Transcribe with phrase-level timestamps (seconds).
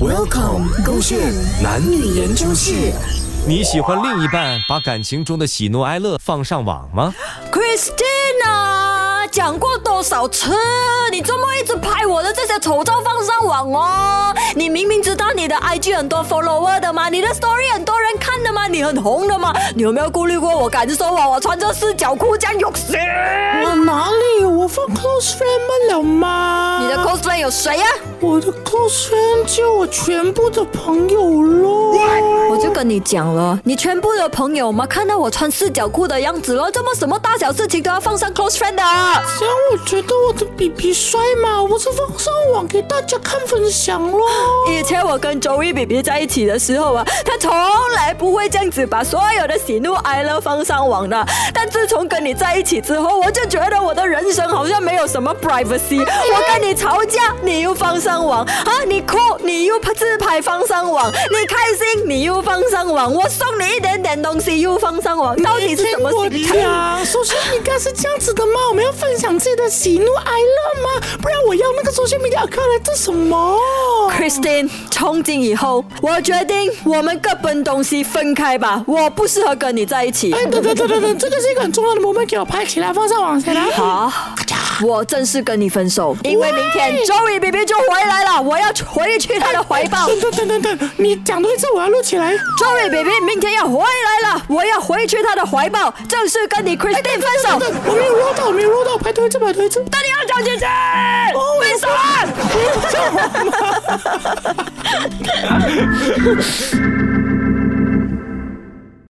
[0.00, 1.18] Welcome，勾线
[1.62, 2.92] 男女研究室。
[3.46, 7.14] 你喜欢另一半把感情中的喜怒哀乐放上网吗
[7.50, 10.54] ？Christina，讲过多少次？
[11.10, 14.34] 你怎么一直拍我的这些丑照放上网哦？
[14.54, 21.28] 你明明知道你的 IG 很多 follower 的嘛，你的 story 很多人看的嘛，你很红的嘛，你有没有顾虑过我感受啊？
[21.28, 22.96] 我穿着四角裤这样肉色。
[23.64, 24.48] 我哪里有？
[24.58, 26.67] 我放 close friend 们了吗？
[27.48, 27.86] 有谁呀、
[28.20, 31.96] 我的 close friend 就我全部的朋友咯。
[32.50, 38.82] 我就跟你讲了，你全部的朋友嘛，看到我穿四角裤的样子了，这么什么大小事情都要放上 close friend 的？
[39.38, 44.18] 这样我觉得我的 BB 帅嘛，我是放上网给大家看分享喽。
[44.70, 47.50] 以前我跟周一 BB 在一起的时候啊，他从
[47.94, 51.26] 来不会这样子把所有的喜怒哀乐放上网的。
[51.54, 54.46] 但自从跟你在一起之后，我就觉得我的人生
[54.80, 56.00] 没有什么 privacy。
[56.00, 66.56] 我跟你吵架，你又放上网啊；你哭，你又拍自拍放上网；你开心，你又放上网；我送你一点点东西又放上网，到底是什么我心态？
[66.60, 73.58] 讲，首先应该是这样子的吗，我们要分享自己的喜怒哀乐吗，不然我要那个 social media account 来做什么
[74.16, 78.84] ？Christine，从今以后，我决定我们各奔东西分开吧。
[78.86, 80.32] 我不适合跟你在一起。
[80.32, 83.70] 哎，等等等等等，这个是一个很重要的 moment，给我拍起来放上网先来。
[83.72, 84.12] 好，
[84.82, 90.06] 我正式跟你分手，因为明天 Joey BB 就回来了，我要回去他的怀抱。
[90.06, 92.32] 等等等等等，你讲多一次，我要录起来。
[92.32, 97.58] Joey BB 明天要回来了，我要回去他的怀抱，正式跟你 Christine 分手。
[97.58, 99.82] 等我没有录到，没有录到，拍多一次，拍多一次。
[99.90, 100.66] 大家要讲姐姐，
[101.60, 102.24] 分手啊！
[102.52, 103.10] 不要叫我
[103.44, 103.48] 嘛